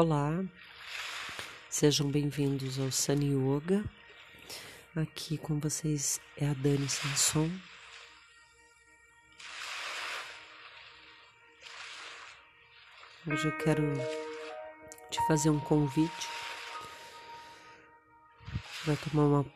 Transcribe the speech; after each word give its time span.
Olá, 0.00 0.44
sejam 1.68 2.08
bem-vindos 2.08 2.78
ao 2.78 2.88
Sunny 2.88 3.34
Yoga. 3.34 3.84
Aqui 4.94 5.36
com 5.36 5.58
vocês 5.58 6.20
é 6.36 6.48
a 6.48 6.54
Dani 6.54 6.88
Sanson. 6.88 7.50
Hoje 13.26 13.48
eu 13.48 13.58
quero 13.58 13.82
te 15.10 15.18
fazer 15.26 15.50
um 15.50 15.58
convite 15.58 16.28
para 18.84 18.94
tomar 18.94 19.24
uma 19.24 19.52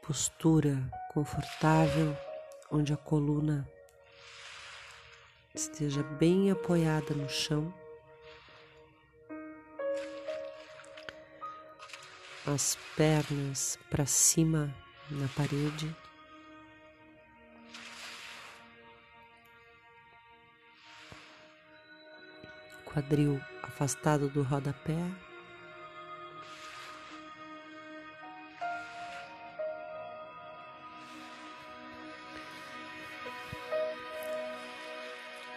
postura 0.00 0.90
confortável, 1.12 2.16
onde 2.70 2.94
a 2.94 2.96
coluna 2.96 3.68
esteja 5.54 6.02
bem 6.02 6.50
apoiada 6.50 7.12
no 7.12 7.28
chão. 7.28 7.81
As 12.46 12.76
pernas 12.96 13.78
para 13.88 14.04
cima 14.04 14.74
na 15.10 15.28
parede. 15.28 15.94
Quadril 22.84 23.40
afastado 23.62 24.28
do 24.28 24.42
rodapé. 24.42 24.98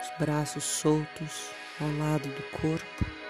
Os 0.01 0.19
braços 0.19 0.63
soltos 0.63 1.49
ao 1.81 1.91
lado 1.97 2.29
do 2.29 2.43
corpo. 2.57 3.24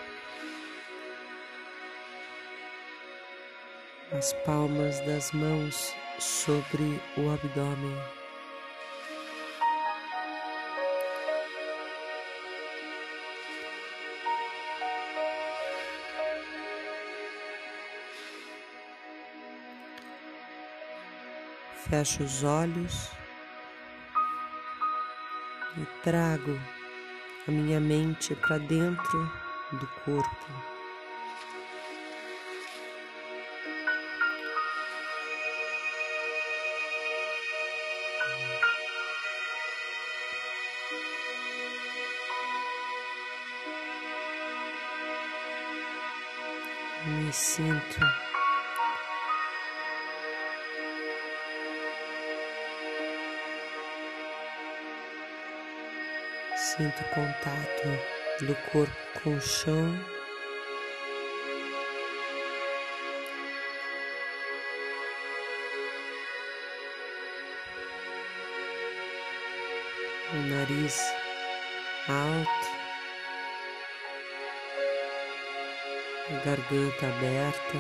As 4.17 4.31
palmas 4.45 4.99
das 5.01 5.31
mãos 5.33 5.93
sobre 6.19 7.01
o 7.17 7.29
abdômen. 7.33 7.97
Fecho 21.89 22.23
os 22.23 22.43
olhos 22.43 23.11
e 25.77 25.85
trago 26.03 26.57
a 27.47 27.51
minha 27.51 27.79
mente 27.79 28.33
para 28.35 28.57
dentro 28.59 29.31
do 29.73 29.87
corpo. 30.05 30.74
Sinto 47.35 47.99
sinto 56.55 57.01
o 57.01 57.09
contato 57.09 58.45
do 58.45 58.55
corpo 58.71 58.95
com 59.21 59.35
o 59.35 59.41
chão. 59.41 59.97
O 70.33 70.37
nariz 70.47 70.99
alto. 72.09 72.74
Garganta 76.29 77.07
aberta. 77.07 77.77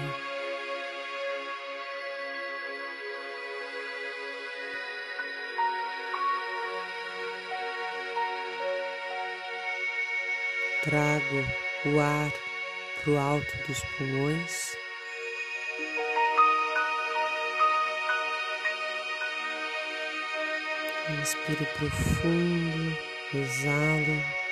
Trago 10.83 11.43
o 11.85 11.99
ar 11.99 12.31
para 13.03 13.11
o 13.11 13.17
alto 13.17 13.57
dos 13.67 13.79
pulmões. 13.97 14.77
Inspiro 21.09 21.65
profundo, 21.77 22.97
exalo. 23.33 24.44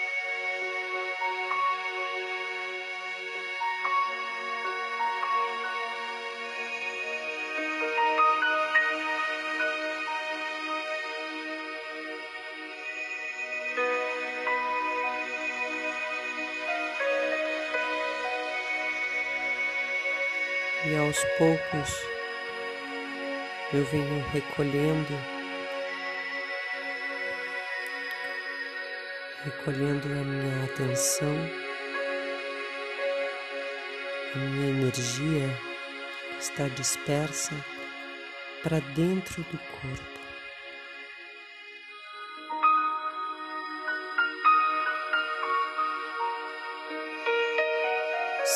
Aos 21.13 21.23
poucos 21.37 22.05
eu 23.71 23.85
venho 23.85 24.23
recolhendo, 24.31 25.13
recolhendo 29.43 30.07
a 30.07 30.23
minha 30.23 30.65
atenção, 30.65 31.35
a 34.33 34.37
minha 34.37 34.69
energia 34.69 35.59
está 36.39 36.67
dispersa 36.67 37.53
para 38.63 38.79
dentro 38.79 39.43
do 39.43 39.57
corpo. 39.57 40.12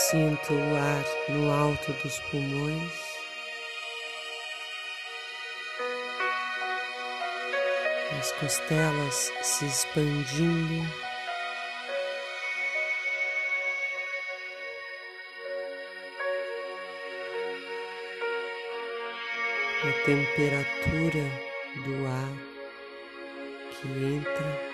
Sinto 0.09 0.53
o 0.53 0.75
ar 0.77 1.03
no 1.27 1.51
alto 1.51 1.91
dos 1.91 2.17
pulmões. 2.31 2.93
As 8.17 8.31
costelas 8.31 9.33
se 9.41 9.65
expandindo. 9.65 10.89
A 19.83 20.05
temperatura 20.05 21.29
do 21.83 22.07
ar 22.07 22.37
que 23.71 23.87
entra 23.89 24.66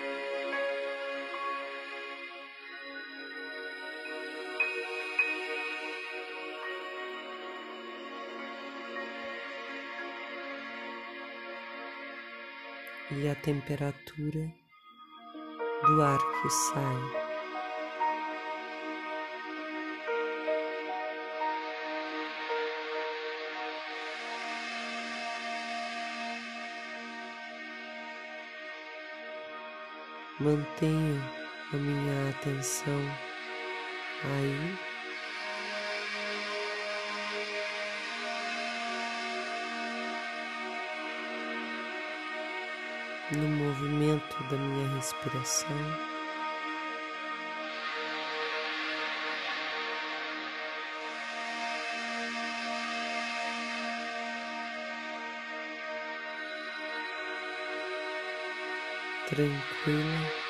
e 13.11 13.27
a 13.27 13.35
temperatura 13.35 14.53
do 15.85 16.01
ar 16.01 16.19
que 16.19 16.50
sai. 16.50 17.23
Mantenho 30.39 31.21
a 31.73 31.77
minha 31.77 32.29
atenção 32.29 32.99
aí. 34.23 34.93
no 43.31 43.47
movimento 43.47 44.43
da 44.49 44.57
minha 44.57 44.95
respiração. 44.95 45.69
Tranquila. 59.29 60.43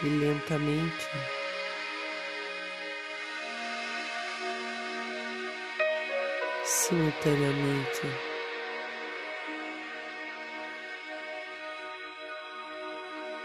E 0.00 0.08
lentamente 0.08 1.37
simultaneamente. 6.88 8.06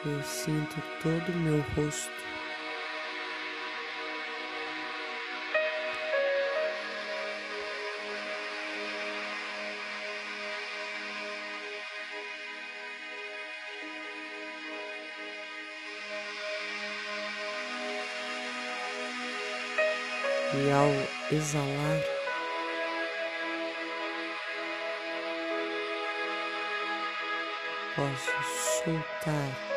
Eu 0.06 0.24
sinto 0.24 0.82
todo 1.02 1.30
o 1.30 1.40
meu 1.40 1.60
rosto. 1.76 2.12
E 20.56 20.72
ao 20.72 21.36
exalar, 21.36 22.13
posso 27.96 28.32
soltar 28.84 29.74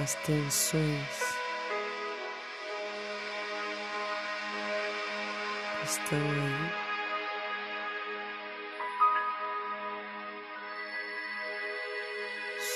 as 0.00 0.14
tensões 0.26 1.18
que 5.78 5.84
estão 5.84 6.18
aí. 6.18 6.88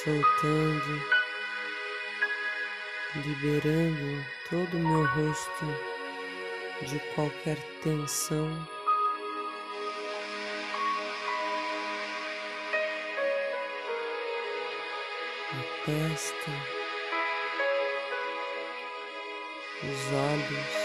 Soltando, 0.05 0.95
liberando 3.25 4.27
todo 4.51 4.77
o 4.77 4.81
meu 4.81 5.07
rosto 5.07 5.67
de 6.83 6.99
qualquer 7.15 7.59
tensão. 7.83 8.82
Testa, 15.85 16.51
os 19.83 20.13
olhos, 20.13 20.83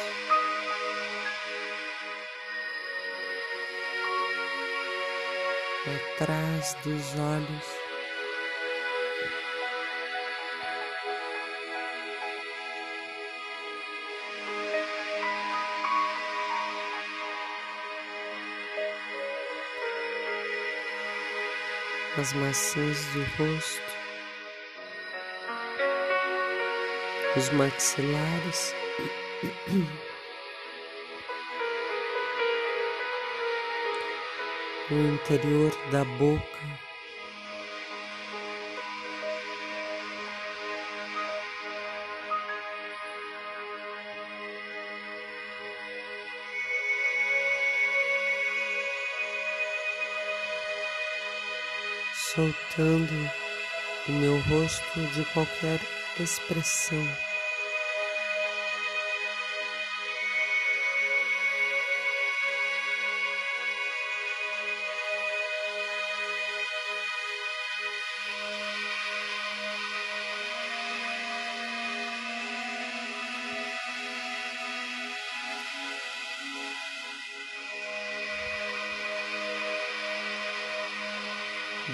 atrás 5.95 6.73
dos 6.83 7.19
olhos. 7.19 7.87
as 22.19 22.33
maçãs 22.33 23.05
do 23.13 23.23
rosto, 23.37 23.86
os 27.37 27.49
maxilares. 27.51 28.73
O 34.89 34.95
interior 34.95 35.71
da 35.91 36.03
boca. 36.03 36.57
soltando 52.35 53.31
o 54.07 54.11
meu 54.11 54.39
rosto 54.41 54.99
de 55.15 55.25
qualquer 55.33 55.79
expressão. 56.19 57.26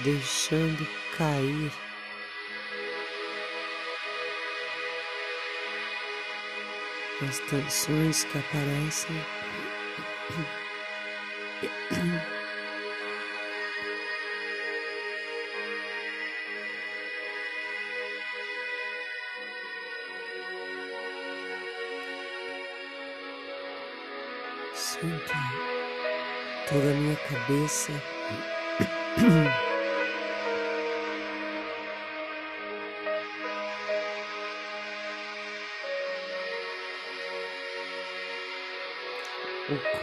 Deixando 0.02 0.86
cair 1.16 1.70
as 7.28 7.38
tensões 7.40 8.24
que 8.24 8.38
aparecem. 8.38 9.24
Sinto 24.74 25.32
toda 26.68 26.90
a 26.90 26.94
minha 26.94 27.16
cabeça. 27.16 27.92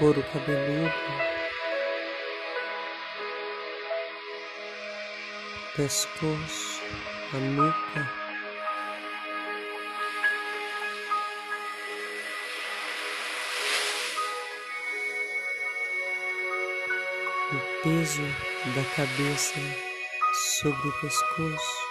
Couro 0.02 0.24
cabeludo, 0.34 0.92
pescoço, 5.76 6.82
a 7.32 7.38
nuca. 7.38 8.10
O 17.52 17.84
peso 17.84 18.24
da 18.74 18.84
cabeça 18.96 19.60
sobre 20.34 20.88
o 20.88 20.94
pescoço. 20.94 21.91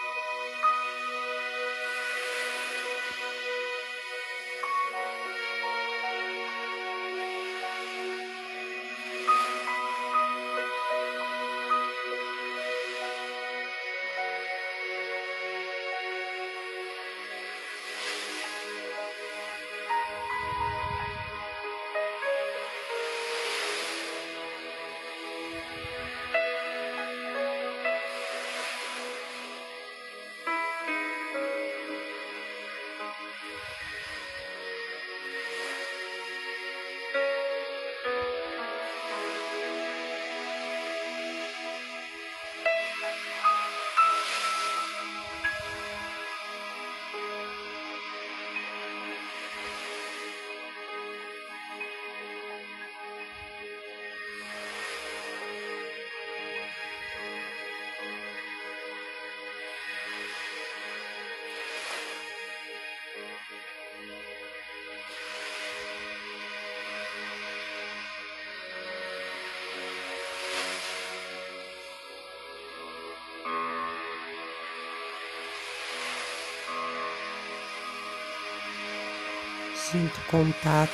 Sinto 79.91 80.21
contato 80.31 80.93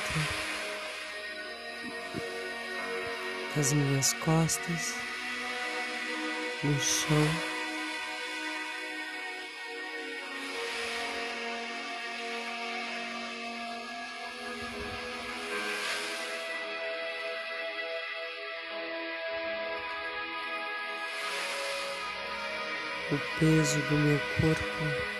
das 3.55 3.71
minhas 3.71 4.13
costas 4.13 4.95
no 6.63 6.79
chão. 6.79 7.27
O 23.11 23.39
peso 23.39 23.79
do 23.79 23.95
meu 23.95 24.19
corpo 24.41 25.16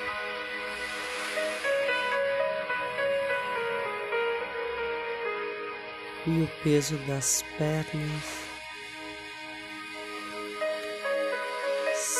e 6.28 6.44
o 6.44 6.48
peso 6.62 6.98
das 7.08 7.42
pernas 7.58 8.48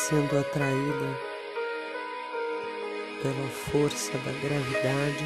sendo 0.08 0.38
atraída 0.38 1.18
pela 3.22 3.48
força 3.48 4.12
da 4.18 4.32
gravidade. 4.32 5.24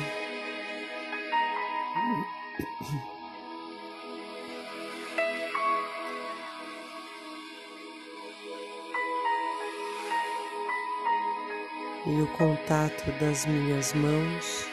E 12.04 12.20
o 12.20 12.26
contato 12.36 13.12
das 13.20 13.46
minhas 13.46 13.94
mãos 13.94 14.66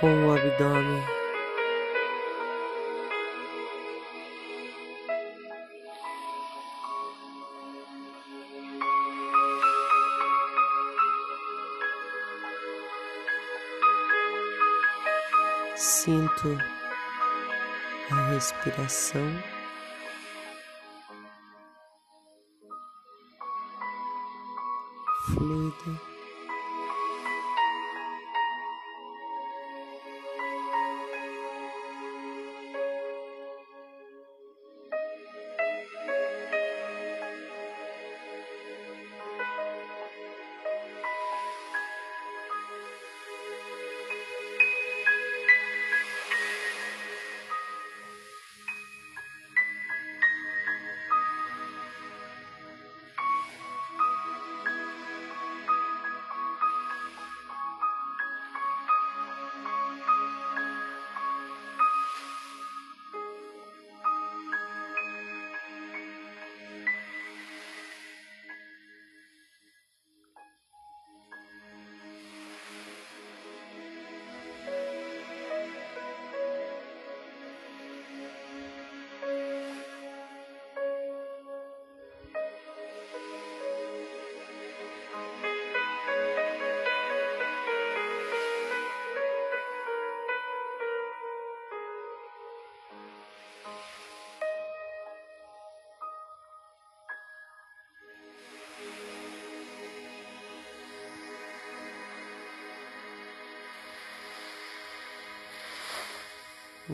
com 0.00 0.26
o 0.26 0.34
abdômen. 0.34 1.23
Sinto 15.76 16.56
a 18.10 18.30
respiração. 18.30 19.42
Fluida. 25.26 26.13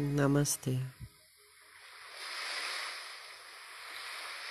Namastê. 0.01 0.79